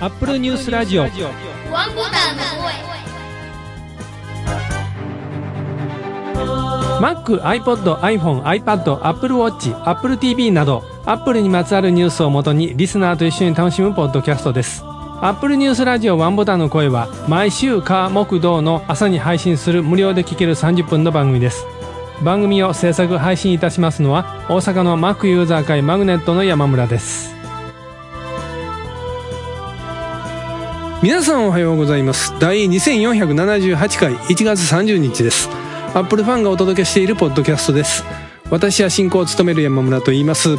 [0.00, 2.72] アップルニュースラジオワンボタンの声
[7.00, 14.82] Mac、iPod、iPhone、iPad、Apple Watch、Apple TV など Apple にまつわるニュースをもとにリスナーと一緒に楽しむポッドキャストです。
[15.20, 21.66] Apple ニュースラジオワンボタンの声は毎週火木土の朝に配信する無料で聴ける30分の番組です。
[22.22, 27.34] 番組を制作配信いたしますのは大阪の Mac ユーザー会マグネットの山村です。
[31.02, 32.38] 皆さんおはようございます。
[32.38, 35.48] 第2478回1月30日です。
[35.94, 38.04] アップルファンがお届けしているポッドキャストです。
[38.50, 40.56] 私は進行を務める山村と言います。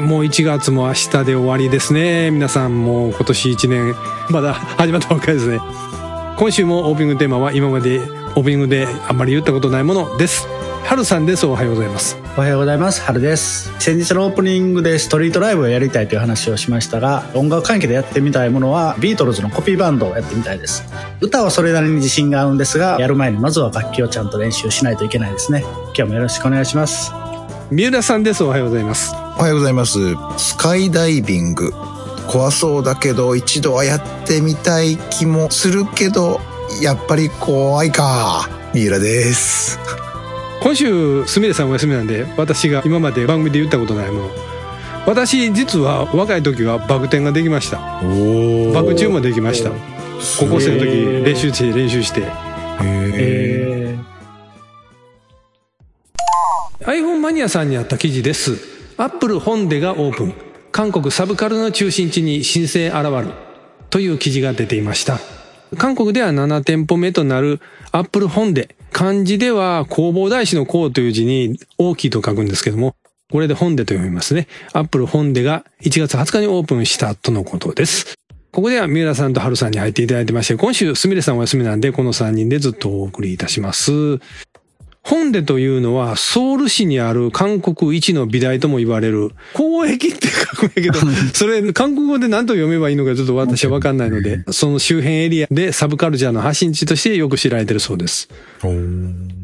[0.00, 2.30] もう1月も明日で終わりですね。
[2.30, 3.94] 皆さんもう今年1年
[4.28, 5.60] まだ始まったばっかりですね。
[6.36, 8.00] 今週もオープニングテーマは今まで
[8.36, 10.46] オープニングであんまり言ったことないものです。
[10.84, 11.46] はるさんです。
[11.46, 12.16] おはようございます。
[12.36, 13.00] おはようございます。
[13.02, 13.72] 春です。
[13.78, 20.84] 先日のオープニングでストリートライブをやりたいという話をしましたが、音楽関係でやってみたいものはビートルズのコピーバンドをやってみたいです。
[21.20, 25.64] 歌はそれなりに自信があるんですが、やる前にまずは楽器をちゃんと練習しないといけないですね。
[25.94, 27.12] 今日もよろしくお願いします。
[27.70, 28.42] 三浦さんです。
[28.42, 29.12] おはようございます。
[29.38, 29.98] おはようございます。
[30.38, 31.72] スカイダイビング。
[32.28, 36.40] 怖そうだけど、一度はやってみたい気もするけど、
[36.80, 38.48] やっぱり怖いか。
[38.72, 39.78] 三浦です。
[40.62, 44.30] 今週すみれさんお休みなんで私が今まで番組で言ったことないもの。
[45.06, 47.78] 私実は若い時はバク転ができました。
[48.02, 49.70] おバク宙もできました。
[50.38, 52.22] 高校生の時練習して練習して。
[52.82, 53.98] え
[56.82, 58.56] iPhone マニアさんにあった記事です。
[58.96, 60.34] アップル本出がオープン。
[60.72, 63.50] 韓国サブカルの中心地に新生現る。
[63.90, 65.18] という記事が出ていました
[65.78, 67.60] 韓国では7店舗目となる
[67.92, 72.96] アップルホンデ漢字では工房大師の工という字に大きいと書くんですけども
[73.30, 74.48] これでホンデと読みますね。
[74.72, 78.14] アップルホンデが1月20日にオープンしたとのことです。
[78.50, 84.18] ここでは三浦さんと春さんに入っていただいてまして、今週すみれさんお休みなんで、この3人でずっとお送りいたします。
[85.02, 91.00] 本出というのは、ソウル市にある韓国一の美大とも言われる、公益って書くんやけど、
[91.32, 98.28] それ、韓国語で何と読めばいいのかちょっと私はわかんないので、その周辺エリアでサブカルチャーの発信地としてよく知られてるそうです。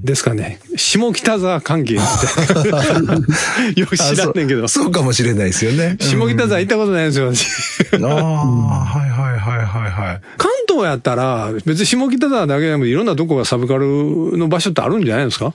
[0.05, 0.61] ですかね。
[0.77, 3.15] 下北沢関係みたいな。
[3.75, 4.69] よく知らんねんけど。
[4.69, 5.97] そうかもしれないですよね。
[6.01, 7.47] 下北沢行ったことないんですよ、私。
[7.95, 10.21] ああ、はいはいはいはいはい。
[10.37, 15.55] 関東やったら、別に下北沢だけでもいろんなとこがサブカルの場所ってあるんじゃないですか？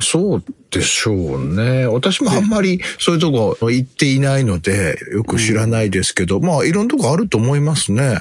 [0.00, 1.86] そうでしょうね。
[1.86, 8.20] 私もあんまりそういうとこ行っていないので、よく知らないですけど、まあいろんなとこあると思いますね。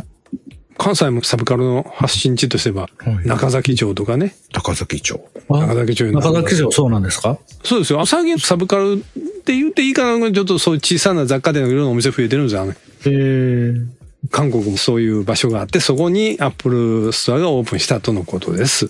[0.77, 4.35] 関西もサブカルの発信地としては、はい中崎町とかね。
[4.51, 5.19] 高崎町。
[5.49, 7.37] 中崎町に中崎城そうなんですか？
[7.63, 8.05] そうですよ。
[8.05, 12.73] 最近サブカルって言っていいかなちょっとそういう小さな雑貨店のいろんなお店増えてるんですよ。
[13.05, 13.87] えー、
[14.29, 18.89] 韓国もそういう場所があって、そこにアップルストアがオープンしたとのことです。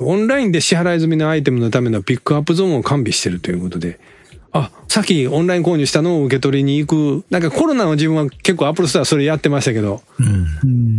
[0.00, 4.00] オンラインで支払い済みのアイテムのためのピックアップゾーンを完備しているということで、
[4.54, 10.02] あ、さっきオンライン購入したのを受け取りに行く、なんかコロナの自分は結構アップルストアそれやってましたけど、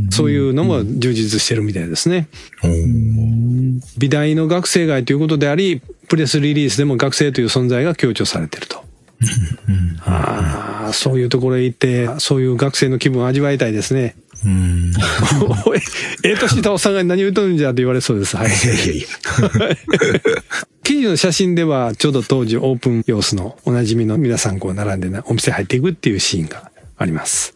[0.09, 2.27] そういうのも充実してるみたいですね。
[3.97, 8.83] 美大の学生街ということであり、プレスリリースでも学生という存在が強調されていると。
[10.05, 14.15] ああ、そういうところへ行って、そういう学生の気分を味わいたいですね。
[14.45, 14.93] うん。
[16.23, 16.93] ええ年したおっさん。
[16.93, 17.57] が何言うとるん。
[17.57, 18.35] じゃって言われそうです。
[18.35, 18.47] はい。
[18.47, 19.05] いやいやいや。
[20.83, 24.59] 記事の写真では、ちょうど当時オープン様子のおなじみの皆さん。
[24.59, 24.99] こう並ん。
[24.99, 27.55] でなお店入っていくっていうシーンがあります。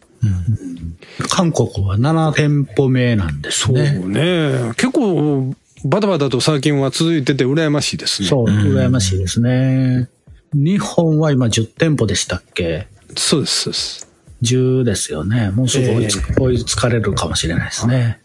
[1.30, 3.42] 韓国は7店舗目なん。
[3.42, 4.00] ですそうね。
[4.00, 4.74] ね。
[4.78, 5.54] 結構、
[5.86, 8.28] バタバタと最近は続いてて羨ましいですね。
[8.28, 10.10] そう、羨ましいですね。
[10.54, 12.88] 日本は今10店舗でしたっけ？
[13.16, 14.08] そうです、そうです。
[14.44, 15.50] 10ですよね。
[15.50, 18.20] もうすぐ追いつ,、追いつかれるかもしれないですね。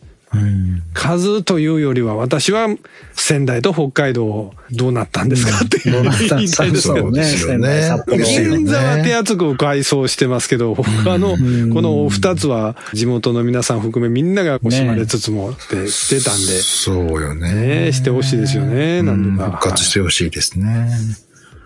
[0.95, 2.69] 数というよりは、私は
[3.13, 5.63] 仙台と北海道どうなったんですか？
[5.63, 7.25] ってどうなったん言いたいですけどそうね。
[8.25, 11.37] 銀座は手厚く改装してますけど、他の、こ
[11.83, 17.53] の二つは地元の皆さん含めみんなが惜しまれつつもってしてたんで、そうよね。
[17.87, 19.51] ねしてほしいですよね、なんとか。
[19.51, 20.91] 復活してほしいですね。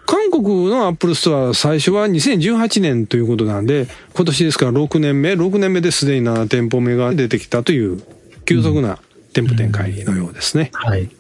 [0.07, 8.01] 韓国のアップルストア最初は2018年ということなんで、今年ですから6年目、6年目ですでに7店舗目が出てきたという
[8.45, 9.01] 急速な
[9.33, 10.71] 店舗展開のようですね。
[10.73, 11.11] はい。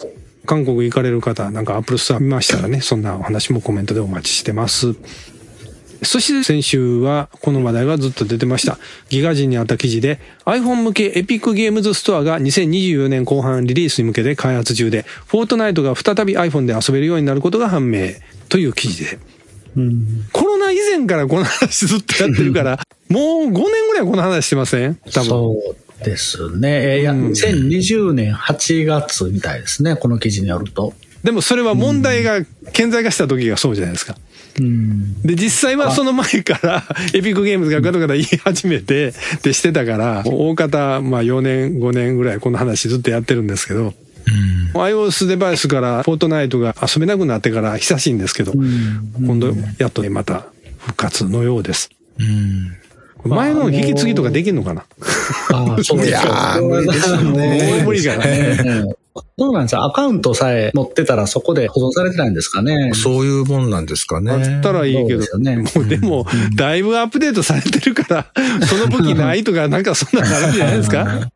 [0.46, 4.94] 韓国行かれる方、なんかアップルストア見ましたらね、そんなお話もコメントでお待ちしてます。
[6.02, 8.78] そして先週はこの話題がずっと出てました。
[9.08, 18.10] ギガ人にあった記事で iPhone 向けエピックゲームズストアが2024年後半リリースに向けて開発中で、フォートナイトが再び iPhone で遊べるようになることが判明
[18.48, 19.18] という記事で。
[20.32, 24.94] コロナ以前からこの話ずっとやってるから、もう5年ぐらいこの話してません？
[25.12, 25.24] 多分。
[25.28, 25.56] そ
[26.00, 26.96] うですね。
[26.96, 30.94] えーいや、うん2020年8月みたいですね、この記事によると。
[31.22, 34.16] でもそれは問題が顕在化した時がそうじゃないですか。
[34.58, 35.20] うん。
[35.22, 43.92] で、実際はその前から、 エピックゲームズがガタガタ言い始めて、でしてたから、大方、まあ4年、5年ぐらいこの話ずっとやってるんですけど、
[44.74, 50.46] iOS デバイスからフォートナイトが遊べなくなってから久しいんですけど、今度やっとねまた
[50.78, 51.90] 復活のようです。
[53.24, 54.84] 前の引き継ぎとかできるのかな、
[55.52, 57.82] ああ、 そうですいやー無理でしょうもうね。
[57.84, 58.24] 無理かな。
[58.24, 58.28] う
[58.84, 58.88] ん
[59.38, 59.82] そうなんですよ。
[59.84, 62.90] アカウントさえ持ってたらそこで保存されてないんですかね。
[62.94, 64.30] そういうもんなんですかね。
[64.30, 68.26] あったらいいけど、ですよねもうでも、だいぶアップデートされてるから、
[68.66, 71.28] その武器ないとか、なんかそんなのあるんじゃないですか？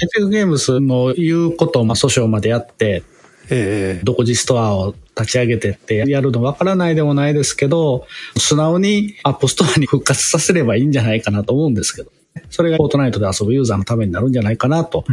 [0.00, 3.02] エピックゲームスの言うことをまあ訴訟までやって、
[3.50, 8.06] ええ独自ストアを立ち上げてってやるのわからないでもないですけど、
[8.36, 12.10] 素直にアップストアに復活させればいいんじゃないかなと思うんですけど、
[12.50, 15.04] それがフォートナイトで遊ぶユーザーのためになるんじゃないかなと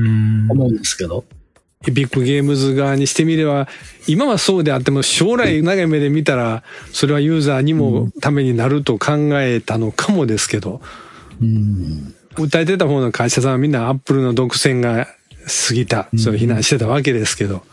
[0.50, 1.26] 思うんですけど。
[1.88, 3.68] エピックゲームズ側にしてみれば、
[4.08, 10.80] 今はそうであっても将来長い目で見たら、それはユーザーにもためになると考えたのかもですけど、
[11.42, 12.14] うん。
[12.36, 15.08] 訴えてた方の会社さんはみんなアップルの独占が
[15.68, 17.64] 過ぎた、そう非難してたわけですけど、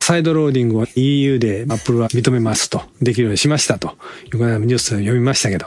[0.00, 3.96] サイドローディングを EU でアップルは認めますと、できるようにしましたと。
[4.26, 5.66] いうこの間ニュースを読みましたけど、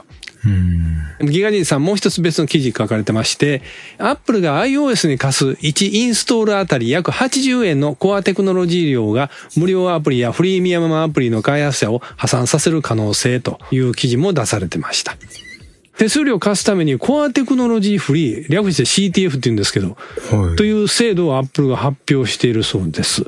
[1.20, 3.60] ギガジンさんもう一つ別の記事書かれてまして、
[3.98, 15.16] アップルが iOS に課す1インストールあたり約80円のコアテクノロジー料が無料アプリやフリーミアムアプリの開発者を破産させる可能性という記事も出されてました。
[16.00, 19.98] 手数料を貸すためにコアテクノロジーフリー、略して CTF って言うんですけど、
[20.34, 23.24] はいという制度をアップルが発表しているそうです。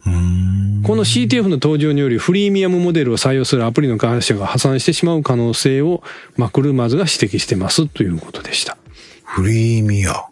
[0.00, 6.02] この CTF の登場によりフリーミアムモデルを採用するアプリの開発者が破産してしまう可能性を、
[6.36, 8.76] MacRumors が指摘してますということでした。
[9.22, 10.24] フリーミア。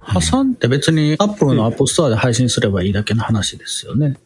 [0.00, 4.16] 破産って別にアップルのアップストアで配信すればいいだけの話ですよね。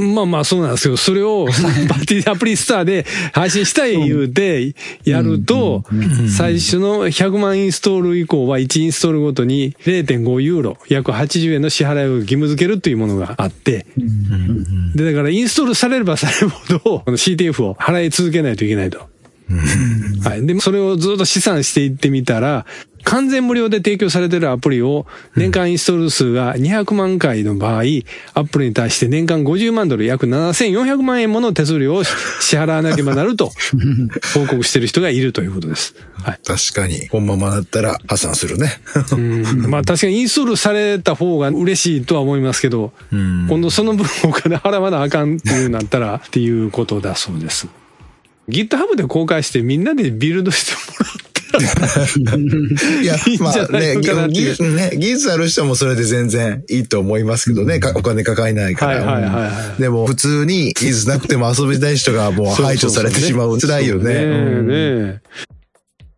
[0.00, 1.46] まあまあそうなんですけど、それを
[1.88, 4.74] バッテリーアプリストアで配信したい言うて
[5.04, 5.84] やると、
[6.36, 13.86] 最初の100万インストール以降は1インストールごとに0.5ユーロ、約80円の支払いを義務付けるというものがあって、
[14.94, 19.00] で、だからインストールされればされるほど、この CTF を払い続けないといけないと。
[20.22, 20.46] はい。
[20.46, 22.66] で、それをずっと試算していってみたら、
[23.04, 25.06] 完全無料で提供されているアプリを
[25.36, 33.52] 年間インストール数が200万回の場合、アップルに対して年間50万ドル約7400万円もの手数料を支払わなければなると
[34.34, 35.94] 報告している人がいるということです。
[36.22, 36.40] はい。
[36.44, 38.80] 確かに、このままだったら破産するね。
[39.12, 47.68] うんまあ確かにインストールされた方が嬉しいとは思いますけど、今度その分お金払わなあかんっていうなったらっていうことだそうです。
[48.50, 51.30] GitHub で公開してみんなでビルドしてもらって。
[53.02, 54.14] いやまあね、技
[54.62, 59.04] ね技術ある人もそれで全然いいと思いますけどね、かお金かかえないから。
[59.04, 63.58] はいはいはいはいでも、普通に技術なくても遊びたい人がもう排除されてしまう。
[63.58, 65.20] 辛いよね。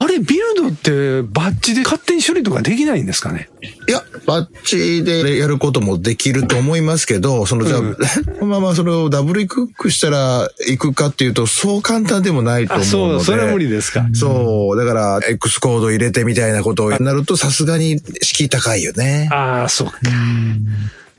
[0.02, 3.48] あれ、ビルドってバッジで勝手に処理とかできないんですかね？
[3.88, 13.24] いや、バッチでやることもできると思いますけど、そのじゃあ、このままそれをダブルクックしたら行くかっていうと、そう簡単でもないとあ、思うので。
[13.24, 14.04] そう、それは無理ですか。
[14.12, 14.76] そう。
[14.76, 19.28] だから、X コード入れてみたいなことをなると、さすがに敷居高いよね。
[19.30, 19.94] ああ、そうか。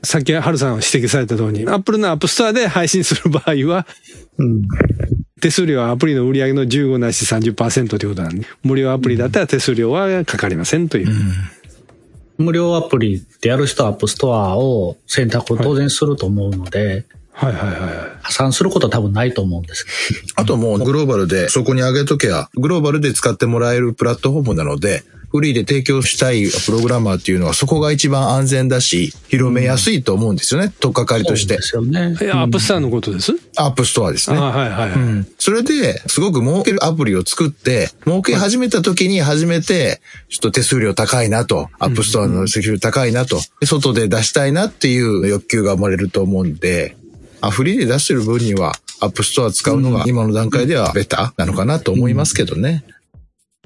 [0.04, 3.86] さっき、ハルさん指摘された通り、アップルのアップストアで配信する場合は、
[5.40, 11.08] 手数料はアプリの売り上げの15ないし30%ということなんで、無料アプリだったら手数料はかかりませんという。
[12.38, 17.92] 無料アプリでやる人はアップストアを選択を当然すると思うので、はいはいはいはい。
[18.22, 19.92] 破産することは多分ないと思うんですけ
[20.36, 25.02] あともうグローバルでそこに上げとけば、グローバルで使ってもらえるプラットフォームなので、
[25.34, 30.72] フリーで提供したいプログラマーっていうのはそこが一番安全だし、広めやすいと思うんですよね。
[30.78, 31.30] とっかかりど。
[31.30, 31.90] としてそうで。
[31.90, 32.16] すよね。
[32.22, 34.40] え、アップストアのことです、アップストアですあね。
[34.40, 34.90] はいはいはい。
[34.90, 46.96] うんそれで、すごく儲けるアプリを作って、儲け始めた時に初めて、ちょっと手数料高いなと、アップストアの手数料高いなと、で外で出したいなっていう欲求が生まれると思うんで、
[47.40, 52.84] あフリーで出してる分には、アップストア使うのが今の段階ではベターなのかなと思いますけどね。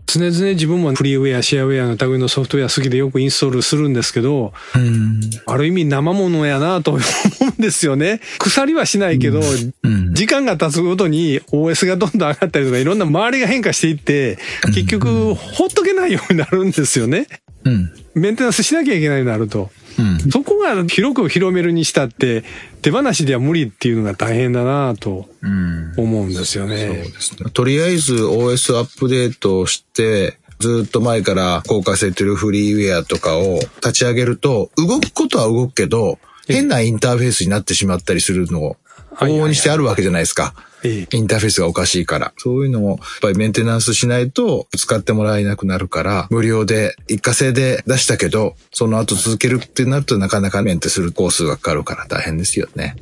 [0.09, 5.21] 常々自分もフリーウェア、シェアウェアの類のソフトウェア好きでよくインストールするんですけど、うん。
[5.45, 7.01] ある意味生ものやなと思
[7.43, 8.23] うんですよね。
[8.39, 9.41] 腐りはしないけど、
[9.83, 10.15] うん。
[10.15, 14.39] 時間が経つごとに OS がどんどん上がったりとかいろんな周りが変化していって、
[14.75, 17.27] 結局ほっとけないようになるんですよね。
[17.69, 17.73] う
[18.19, 18.21] ん。
[18.23, 19.71] メンテナンスしなきゃいけないようになると。
[19.99, 20.31] うん。
[20.31, 22.45] そこが広く広めるにしたって
[22.83, 25.93] 手放しでは無理っていうのが大変だなとうん。
[25.97, 26.87] 思うんですよそうね。
[26.87, 27.51] ですね。
[27.53, 38.77] とりあえず OS アップデートをして、ずっと前から公開されてるフリーウェアとかを立ち上げると、動くことは動くけど、変なインターフェースになってしまったりするのを
[39.17, 40.55] 往々にしてあるわけじゃないですか。
[40.85, 42.33] ええインターフェースがおかしいから。
[42.39, 52.97] そういうのも、やっぱりメンテナンスしないと使ってもらえなくなるから、無料で一過性で出したけど、その後続けるってなるとなかなかメンテする工数がかかるから大変ですよね。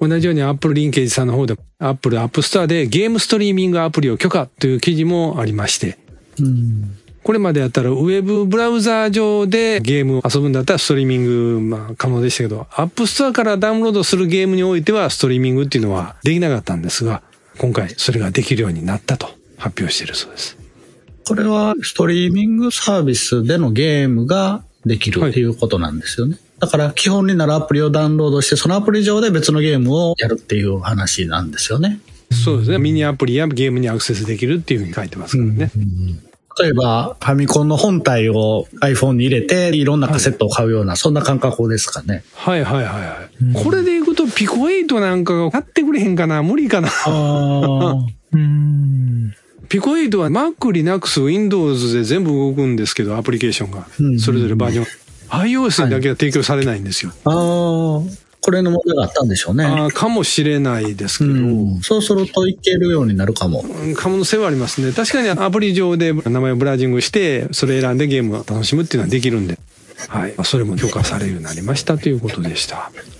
[0.00, 5.98] 同じように Apple リンケージさんの方で Apple App Store でゲームストリーミングアプリを許可という記事もありまして、
[6.40, 6.96] うん。
[7.28, 17.20] これまでやったらウェブブラウザー上でゲームを遊ぶんだったらストリーミングまあ可能でしたけど、App Store からダウンロードするゲームにおいてはストリーミングっていうのはできなかったんですが、
[17.58, 19.26] 今回それができるようになったと
[19.58, 20.56] 発表しているそうです。
[21.26, 26.38] これはストリーミングサービスでのゲームができるっていうことなんですよね。
[26.60, 32.00] だから基本になるアプリをダウンロードして、そのアプリ上で別のゲームをやるっていう話なんですよね。
[32.32, 32.78] そうですね。
[32.78, 35.70] ミニアプリやゲームにアクセスできるっていうふうに書いてますからね。
[36.60, 42.24] 例えば、ファミコンの本体を iPhone に入れて、いろんなカセットを買うような、そんな感覚ですかね。
[42.34, 43.28] はいはいはいは
[43.60, 43.64] い。
[43.64, 46.42] これでいくとピコ8なんかが買ってくれへんかな？
[46.42, 46.88] 無理かな？
[47.06, 47.94] あ
[48.32, 49.34] うん。
[49.68, 54.12] ピコ8は Mac、Linux、Windows で全部動くんですけど、アプリケーションがう。
[54.14, 54.86] んそれぞれバージョン。
[55.30, 57.12] iOS にだけは提供されないんですよ。
[57.24, 58.27] あー。
[58.48, 59.66] これの問題があったんでしょうね。
[59.66, 63.60] あーかもしれないですけど、うん、そうするといけるようになるかも。
[63.60, 64.90] うん可能性はありますね。
[64.92, 69.58] 確かにアプリ上で名前をブラウジングして、それ選んでゲームを楽しむっていうのはできるんで、
[70.08, 70.34] はい。
[70.44, 72.76] それも許可されるようになりましたということでした。
[72.76, 73.18] はい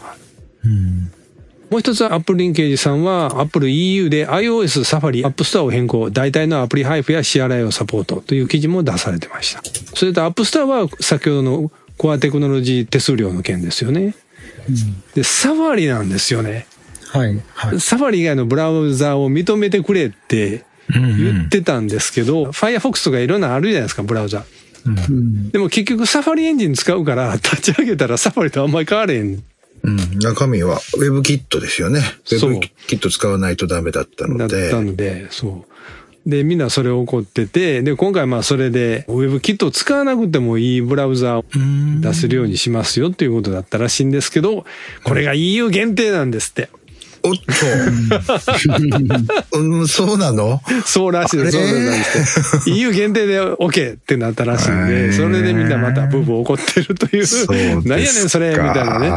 [1.70, 9.62] もう一つは Apple リンケージさんは Apple EU で iOS、Safari、App Store を変更、代替のアプリ配布や支払いをサポートという記事も出されてました。
[9.94, 14.14] それと App Store は先ほどのコアテクノロジー手数料の件ですよね。
[15.14, 16.66] で、Safari なんですよね。
[17.08, 17.40] はい。
[17.54, 17.80] はい。
[17.80, 24.44] サファリ以外のブラウザを認めてくれって言ってたんですけど、Firefox とかいろんなあるじゃないですか、ブラウザ。
[24.86, 29.42] うんでも結局サファリエンジン使うから、 立ち上げたらサファリとあんまり変われへん。
[29.82, 30.18] うん。
[30.18, 32.02] 中身は WebKit ですよね。
[32.24, 34.70] そう WebKit 使わないとダメだっただっので。
[34.70, 35.67] たので、そう。
[36.28, 44.66] で、みんなそれを怒ってて、で、今回まあそれで WebKit を使わなくてもいいブラウザをうん出せるようにしますよっていうことだったらしいんですけど、
[45.04, 46.68] これが EU 限定なんですって。
[47.22, 47.40] おっと。
[49.58, 50.60] うん、そうなの？
[50.84, 51.52] そうらしいです。
[51.52, 52.70] そうなんです。
[52.70, 57.26] EU 限定で OK ってなったらしいんへで、ーそれでみんなまたブーブー怒ってるという。
[57.88, 59.10] 何やねんそれ、みたいなね。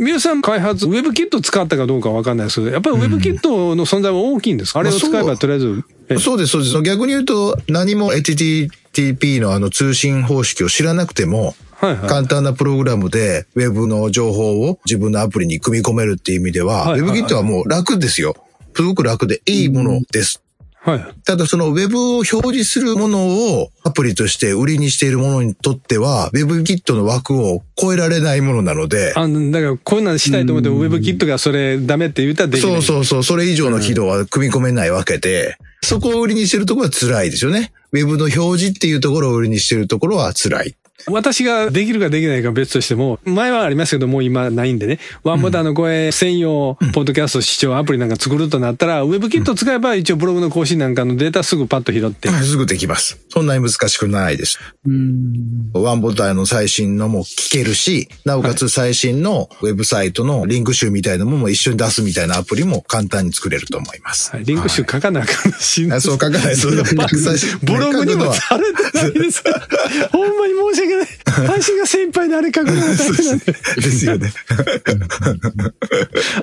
[0.00, 6.82] 皆さん開発、WebKit 使ったかどうかわかんないですけど、やっぱり WebKit の存在は大きいんですか、あれを使えばとりあえず、えそうです、そうです。
[6.82, 12.08] 逆に言うと、何も HTTP のあの通信方式を知らなくても、はいはい。
[12.08, 18.34] 簡単なプログラムで Web の情報を自分のアプリに組み込めるっていう意味では、はいはいはい WebKit はもう楽ですよ。
[18.74, 20.42] すごく楽でいいものです。
[20.82, 21.06] はい。
[21.24, 32.72] ただその Web を表示するものをアプリとして売りにしているものにとっては、WebKit の枠を超えられないものなので、あの、だからこういうのしたいと思って WebKit がそれダメって言ったらできない。
[32.72, 37.72] そうそうそう、それ以上の機能は組み込めないわけで、そこを売りにしてるところは辛いですよね。
[37.92, 40.76] ウェブの表示っていうところを売りにしてるところは辛い。
[41.06, 53.18] 私ができるかできないか別としても、前はありますけど、もう今ないんでね、ワンボタンの声専用、ポッドキャスト視聴アプリなんか作るとなったら、WebKit 使えば一応ブログの更新なんかのデータすぐパッと拾って、すぐできます。
[53.28, 54.58] そんなに難しくないです。
[54.86, 55.70] うん。
[55.72, 64.32] ワンボタンの最新のも聞けるし、なおかつ最新のウェブサイトのリンク集みたいなものも一緒に出すみたいなアプリも簡単に作れると思います。
[64.32, 66.66] はいリンク集書かなあかんしんあそう書かないです。
[66.66, 69.44] ブログにもされてないです。
[70.10, 71.08] ほんまに申し訳ない。
[71.48, 73.44] 私が先輩であれ書くのが大変なんで。
[73.46, 74.32] ですよね。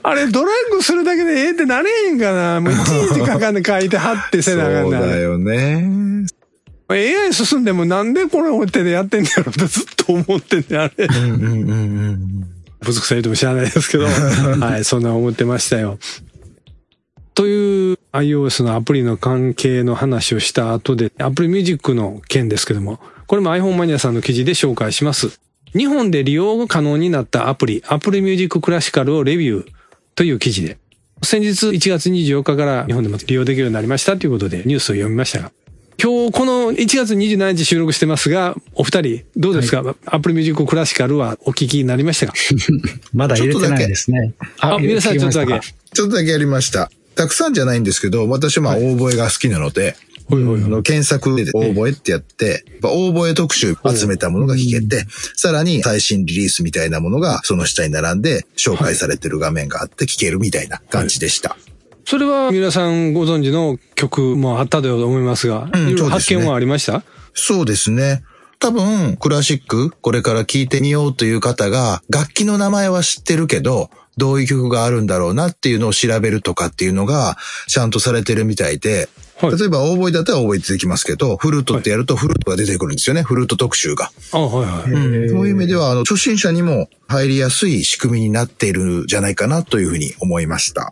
[0.04, 2.62] あれドラッグするだけでええってなれへんかな。
[2.62, 5.00] もういちいち書かんで書いて貼ってせそうなあかんな。
[5.02, 6.26] だよね。
[6.90, 11.06] AI 進んでもなんでこれを手でやってんねやろって ずっと思ってんねあれ。
[11.06, 11.74] うんうんうんう
[12.12, 12.18] ん。
[12.80, 14.06] ぶつくさ言うても知らないですけど。
[14.08, 16.00] はい、そんな思ってましたよ。
[17.34, 25.40] という iOS のアプリの関係の話をした後で、Apple Music の件ですけども、これも iPhone マニアさんの記事で紹介します。
[25.76, 29.68] 日本で利用可能になったアプリ、Apple Music Classical をレビュー
[30.16, 30.78] という記事で、
[31.24, 35.52] 先日1月24日から日本でも利用できるようになりましたということでニュースを読みましたが、
[36.02, 42.34] 今日この1月27日収録してますが、お二人どうですか、アップルミュージッククラシカルはお聞きになりましたか？
[43.14, 44.34] まだ入れてないですね。
[44.60, 45.68] あ、皆さんちょっとだけ。
[45.94, 46.90] ちょっとだけやりました。
[47.16, 55.06] たくさんじゃないんですけど、私はまあ、オーボエが好きなので、ほいの検索でオーボエってやって、やっぱオーボエ特集集めたものが聞けて、
[55.36, 61.58] さらに最新リリースみたいなものがその下に並んで紹介されてる画面があって聞けるみたいな感じでした。
[62.06, 67.04] それは皆さんご存知の曲もあったと思いますが、うんいろいろ発見はありました？
[67.34, 68.24] そうですね。
[68.60, 83.22] 多分、クラシック、これから聴いてみようという方が、楽器の名前は知ってるけど、どういう曲があるんだろうなっていうのを調べるとかっていうのが、ちゃんとされてるみたいで、はい例えば、大覚えだったら大覚え出てきますけど、フルートってやるとフルートが出てくるんですよね。
[83.22, 84.12] フルート特集が。
[84.32, 84.92] あ、はいはい。
[84.92, 90.90] うんそういう意味では、あの、初心者にも入りやすい仕組みになっているんじゃないかなというふうに思いました。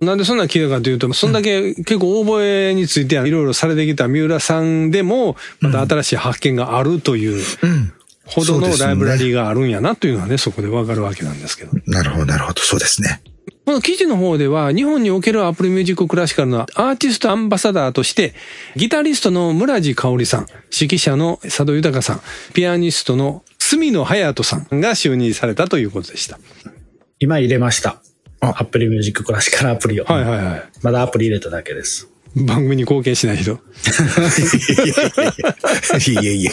[0.00, 7.92] なんでそんな聞いたかというと、そんだけ結構大覚えについてはいろいろされてきた三浦さんでも、また新しい発見があるといううん。
[8.26, 11.70] ほどのライブラリーがあるんやなというのはね、そこでわかるわけなんですけど。
[11.86, 12.60] なるほど、なるほど。
[12.60, 13.22] そうですね。
[13.66, 18.32] この記事の方では、日本におけるアップルミュージッククラシカルのアーティストアンバサダーとして、
[18.76, 22.20] ギタリストの村治佳織さん、指揮者の佐渡裕さん、
[22.54, 26.38] ピアニストの角野隼斗さんが就任されたということでした。
[27.18, 28.00] 今入れました。
[28.38, 30.04] あ Apple Music Classical アプリを。
[30.04, 30.62] はいはいはい。
[30.82, 32.08] まだアプリ入れただけです。
[32.36, 33.52] 番組に貢献しない人。
[33.52, 33.56] い
[36.18, 36.50] えいえいえ。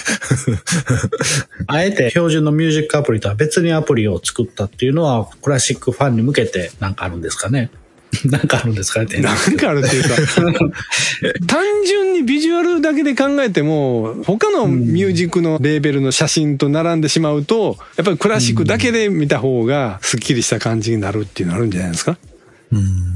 [1.68, 7.70] あえて標準のミュージックアプリとは別にアプリを作ったっていうのは、クラシックファンに向けてなんかあるんですかね。
[8.26, 9.22] なんかあるんですかね。
[9.22, 10.10] なんかあるっていうか、
[11.48, 22.18] 単純にビジュアルだけで考えても、他のミュージックのレーベルの写真と並んでしまうと、やっぱりクラシックだけで見た方がスッキリした感じになるっていうのあるんじゃないですか？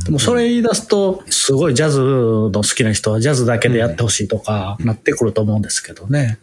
[0.06, 6.40] でもそれ言い出すと、すごいジャズの好きな人はジャズだけでやってほしいとか、なってくると思うんですけどね。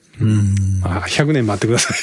[0.85, 1.95] あ100年待ってくださ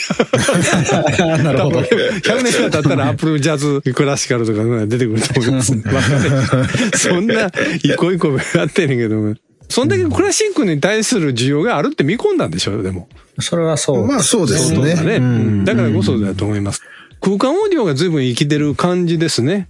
[1.38, 1.38] い。
[1.44, 1.80] なるほど。
[1.80, 5.74] 100年経ったらアップルジャズクラシカルとかが出てくると思います。
[5.78, 7.52] わかんないそんな
[7.84, 9.36] 一個一個やってんねんけど、
[9.70, 13.08] そんだけクラシックに対する需要があるって見込んだんでしょでも。
[13.40, 14.06] それはそう。
[14.06, 14.96] まあそうですね。
[14.96, 15.16] だね。
[15.16, 16.82] うんだからこそだと思います。
[17.22, 19.70] 空間オーディオが随分生きてる感じですね。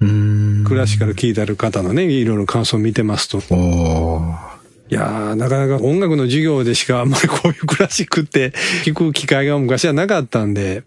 [0.00, 0.64] うん。
[0.66, 3.38] クラシカル聴いてる方のね、いろいろ感想を見てますと。
[4.90, 8.52] いやー、なかなか音楽の授業でしかあんまりこういうクラシックって
[8.84, 10.82] 聞く機会が昔はなかったんで、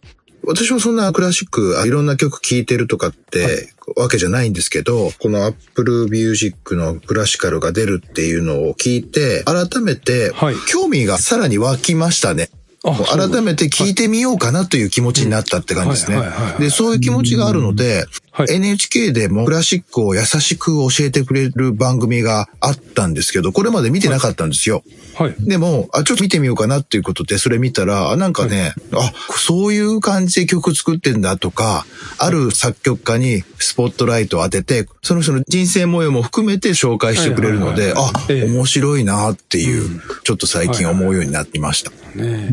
[0.46, 10.56] 私もそんなクラシック、あいろんな曲聴いてるとかってわけじゃないんですけど、この Apple Music のクラシカルが出るっていうのを聞いて、改めてはい。
[10.68, 12.50] 興味がさらに湧きましたね。
[12.84, 16.22] 改めて聞いてみようかなという気持ちになったって感じですね。
[16.60, 18.48] で、そういう気持ちがあるので、はい。
[18.52, 24.82] NHK でもクラシックを優しく教えてくれる番組があったんですけど、これまで見てなかったんですよ。
[25.16, 25.36] はい。
[25.40, 31.86] でも、あ、ちょっと見てみようかなっていうことで、それ見たら、あ、なんかね、あ、そういう感じで曲作ってんだとか、
[32.18, 37.94] ある作曲家にスポットライトを当てて、その人の人生模様も含めて紹介してくれるので、はい。
[37.94, 38.52] はいはいあ、ええ。
[38.52, 41.92] 面白いなっていう、ちょっと最近思うようになってました。
[42.16, 42.50] ね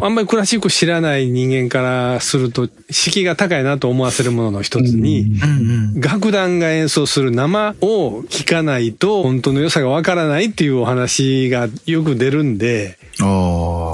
[0.00, 6.00] あんまりクラシック知らない人間からすると、敷居が高いなと思わせるものの一つに、うんうん。
[6.00, 12.98] 楽団が演奏する生を聞かないと本当の良さがわからないっていうお話がよく出るんで。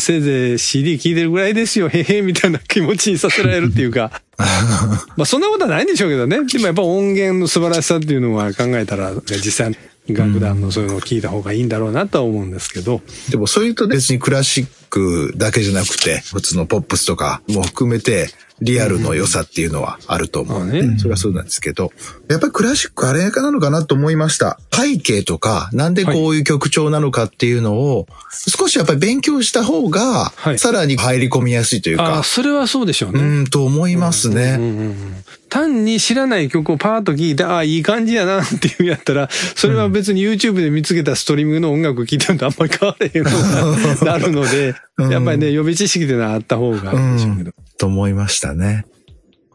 [0.01, 4.23] せいぜい CD 聴いてるぐらいですよ、へへ、みたいな気持ちにさせられるっていうか。
[5.17, 6.38] まあそんなことはないんでしょうけどね。
[6.47, 9.77] でもやっぱ音源の素晴らしさっていうのは考えたら、実際
[10.09, 13.03] 楽団のそういうのを聞いた方がいいんだろうなとは思うんですけど。
[13.31, 18.29] でも、そういうと別にクラシックだけじゃなくて、普通のポップスとかも含めて、
[18.61, 20.59] リアルの良さっていうのはあると思う。
[20.59, 21.92] まあねそれはそうなんですけど、
[22.29, 24.59] やっぱりクラシックあれかなのかなと思いました。
[24.72, 33.20] 背景とか、なんでこういう曲調なのかっていうのを、少しやっぱり勉強した方がは、いさらに入り込みやすいというああ、か、それはそうでしょうね。
[33.20, 34.57] うん、と思いますね。
[34.59, 35.14] うんうんうん
[35.48, 47.53] 単に知らない曲をパーッと聴いて、ああ、いい感じやなっていうんやったら、それは別に YouTube で見つけたストリーミングの音楽聴いてるとあんまり変われへんのがなるので、う んやっぱりね、予備知識っていうのはあった方がいいでしょうけど。
[47.79, 48.85] と思いましたね。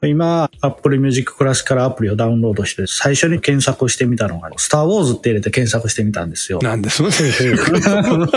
[0.07, 6.59] 今、Apple Music クラシカルアプリをダウンロードして、最初に検索してみたのが、スター・ウォーズって入れて検索してみたんですよ。
[6.61, 8.29] なんでその先生そうなのね。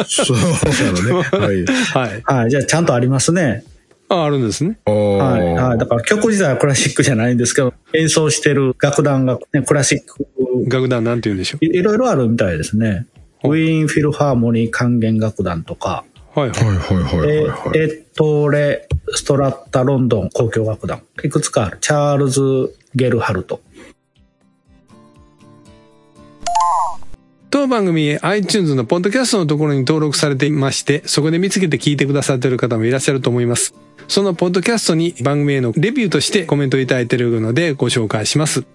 [1.12, 1.64] はい。
[1.64, 2.22] はい。
[2.22, 2.50] はい。
[2.50, 3.64] じゃあ、ちゃんとありますね。
[4.08, 4.78] あ、あるんですね。
[4.84, 5.54] はい。
[5.54, 5.78] はい。
[5.78, 10.26] だから曲自体はクラシックじゃないんですけど、演奏してる楽団が、ね、クラシック、
[10.70, 13.06] 楽団なんて言うんでしょいいろいろあるみたいですね。
[13.42, 16.15] ウィーンフィルハーモニー管弦楽団とか、う。
[16.36, 16.66] はいはい。
[16.66, 17.78] はいはいはいえはいはい。
[17.78, 21.02] エットーレ・ストラッタ・ロンドン交響楽団。
[21.24, 21.78] いくつかある。
[21.80, 23.62] チャールズ・ゲルハルト。
[27.48, 33.74] 当番組 iTunes のポッドキャストのところに登録されていまして、そこで見つけて聞いてくださっている方もいらっしゃると思います。
[34.06, 38.66] そのポッドキャストに番組へのレビューとしてコメントいただいているのでご紹介します。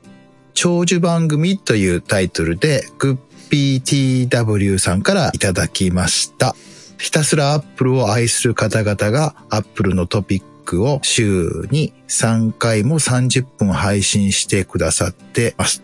[0.56, 3.18] 長寿番組というタイトルで、グッ
[3.52, 6.56] ピー TW さんからいただきました。
[7.02, 15.82] ひたすらアップルを愛する方々がアップルのトピックを週に3回も30分配信してくださってます。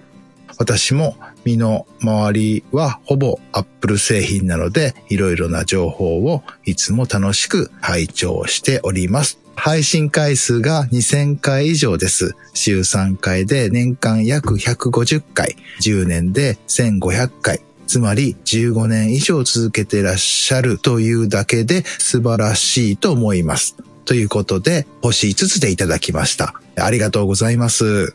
[0.60, 9.40] 私も身の回りはほぼアップル製品なので、いろいろな情報をいつも楽しく拝聴しております。
[9.56, 12.36] 配信回数が2000回以上です。
[12.54, 17.67] 週3回で年間約150回、10年で1500回。
[17.88, 23.76] つまり15年以上続けてらっしゃるというだけで素晴らしいと思います。
[24.06, 26.54] ということで、星5つでいただきました。
[26.76, 28.14] ありがとうございます。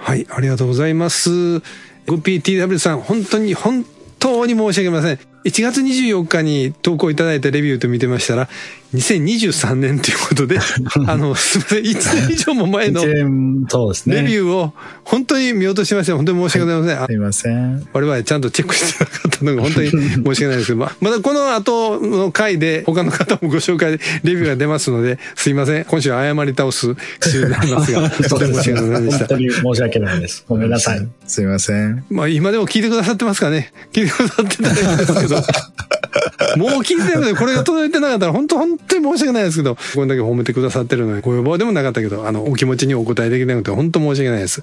[0.00, 1.30] はい、ありがとうございます。
[1.30, 3.86] グッピー TW さん、本当に本
[4.18, 5.31] 当に申し訳ません。
[5.44, 8.48] 1月24日に投稿いただいたレビューと見てましたら、
[8.94, 10.58] 2023年ということで、
[11.08, 14.22] あの、すみません、1年以上も前の一レ年、そうですね。
[14.22, 14.74] ビューを
[15.04, 17.02] 本当に見落としまして、本当に申し訳ございません。
[17.02, 17.88] あすいません。
[17.92, 25.84] 我々ちゃんとチェックしてなかったのが本当に申し訳ないですけど、 ままだこの後の回で他の方もご紹介でレビューが出ますので、すいません。
[25.86, 29.36] 今週は謝り倒す週になりますが、本当に申し訳ございませんでした本当。
[29.38, 30.44] に申し訳ないです。
[30.46, 31.08] ごめんなさい。
[31.26, 32.04] すいません。
[32.10, 35.31] まあ今でも聞いてくださってますかね聞いてくださってたらいいんですけど。
[36.56, 44.62] もう聞いてるので、これが届いてなかったら本当本当に申し訳ないですけど、これだけ褒めてくださってるので、ご要望でもなかったけど、あの、お気持ちにお答えできなくて本当申し訳ないです。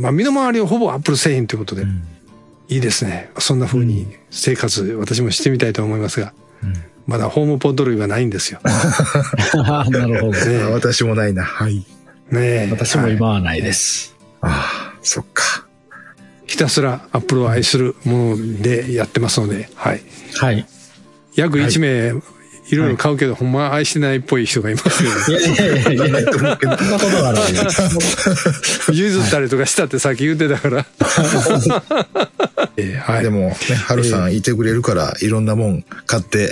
[0.00, 1.86] まあ身の回りをほぼアップル製品ということで、
[2.68, 3.30] いいですね。
[3.38, 6.32] そんな風に生活、私もしてみたいと思いますが、
[7.06, 8.60] まだホームポッド類はないんですよ。
[9.54, 10.32] なるほど。
[10.32, 11.42] ねあ私もないな。
[11.42, 11.76] はい。
[12.30, 12.68] ねえ。
[12.70, 14.14] 私も今はないです。
[14.42, 15.67] ああ、そっか。
[16.48, 20.02] ひたすらアップルを愛するものでやってますので、はい。
[20.40, 20.66] はい。
[21.36, 22.20] 約1名、
[22.70, 25.44] いろいろ買うけど、ほんま愛してないっぽい人がいますよね。
[25.44, 28.96] いやいやいやいや、そんなことはない。
[28.96, 30.86] 譲ったりとかしたってさっき言ってたから。
[32.76, 33.22] えーはい。
[33.22, 36.50] でもね、はるさんいてくれるから、いろんなもん買って、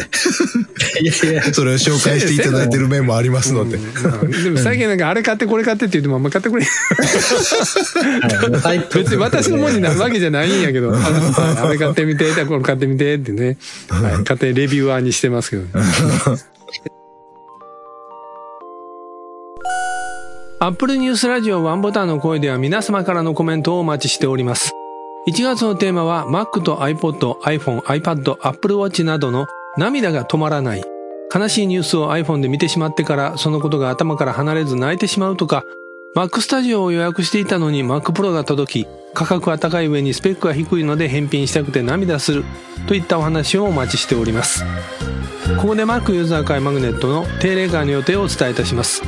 [1.01, 3.77] いやいや、それを紹介していただいてる面もありますので。
[3.77, 6.67] うんでも最近なんかあれ買ってこれ買ってって言ってもあんま買ってくれん。
[8.61, 13.57] はい別に私のものになるわけじゃないんやけど、あれ買ってみて、これ買ってみてってね。
[13.89, 14.19] はい。
[14.19, 15.71] 勝手にレビューアーにしてますけどね。
[20.59, 24.73] アップルニュースラジオワンボタンの声では皆様からのコメントをお待ちしております。
[25.29, 30.85] 1月のテーマは Mac と iPod、iPhone、iPad、Apple Watch などの涙が止まらない。
[31.35, 35.65] 悲しいニュースを iPhone で見てしまってからそのことが頭から離れず泣いてしまうとか、
[36.17, 42.43] Mac Studio を予約していたのに Mac Pro が届き、価格は高い上にスペックが低いので返品したくて涙する
[42.89, 44.65] といったお話をお待ちしております。
[45.61, 49.03] ここで Mac ユーザー会マグネットの定例会の予定をお伝えいたします。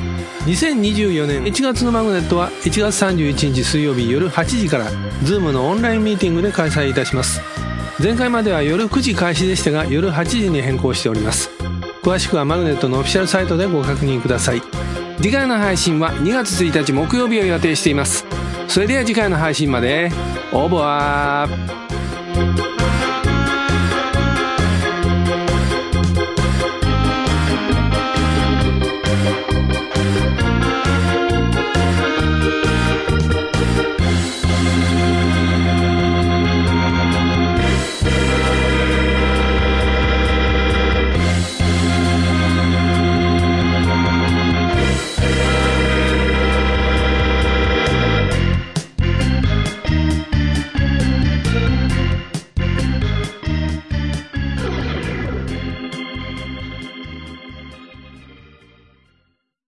[0.45, 4.91] 2024年1月のマグネットは1月31日水曜日夜8時から
[5.23, 7.41] Zoom のオンラインミーティングで開催いたします。
[8.03, 11.49] 前回までは夜9時開始でしたが夜8時に変更しております。
[12.03, 15.08] 詳しくはマグネットのオフィシャルサイトでご確認ください。
[15.21, 18.25] 次回の配信は2月1日木曜日を予定しています。
[18.69, 20.11] それでは次回の配信まで、
[20.53, 21.88] オーバー